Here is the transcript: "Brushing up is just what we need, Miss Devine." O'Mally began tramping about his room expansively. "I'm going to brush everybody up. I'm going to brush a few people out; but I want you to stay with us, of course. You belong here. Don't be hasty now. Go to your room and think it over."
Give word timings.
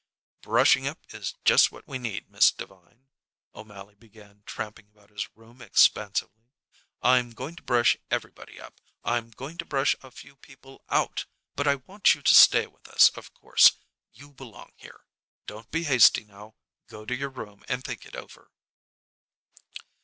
"Brushing 0.41 0.87
up 0.87 0.97
is 1.13 1.35
just 1.45 1.71
what 1.71 1.87
we 1.87 1.99
need, 1.99 2.27
Miss 2.31 2.51
Devine." 2.51 3.07
O'Mally 3.53 3.93
began 3.93 4.41
tramping 4.47 4.87
about 4.87 5.11
his 5.11 5.29
room 5.35 5.61
expansively. 5.61 6.49
"I'm 7.03 7.29
going 7.33 7.55
to 7.57 7.61
brush 7.61 7.97
everybody 8.09 8.59
up. 8.59 8.81
I'm 9.03 9.29
going 9.29 9.59
to 9.59 9.65
brush 9.65 9.95
a 10.01 10.09
few 10.09 10.37
people 10.37 10.83
out; 10.89 11.27
but 11.55 11.67
I 11.67 11.75
want 11.75 12.15
you 12.15 12.23
to 12.23 12.33
stay 12.33 12.65
with 12.65 12.87
us, 12.87 13.09
of 13.09 13.31
course. 13.35 13.73
You 14.11 14.31
belong 14.33 14.71
here. 14.75 15.05
Don't 15.45 15.69
be 15.69 15.83
hasty 15.83 16.23
now. 16.23 16.55
Go 16.87 17.05
to 17.05 17.15
your 17.15 17.29
room 17.29 17.63
and 17.69 17.83
think 17.83 18.03
it 18.03 18.15
over." 18.15 18.49